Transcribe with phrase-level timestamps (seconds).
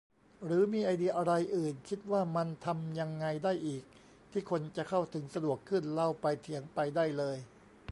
[0.45, 3.83] หรือมีไอเดียอะไรอื่น คิดว่ามันทำยังไงได้อีก
[4.31, 7.37] ที่คนจะเข้าถึงสะดวกขึ้น เล่าไปเถียงไปได้เลย